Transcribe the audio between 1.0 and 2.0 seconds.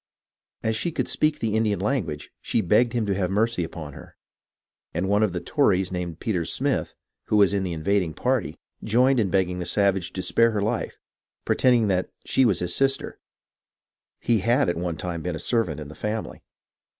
speak the Indian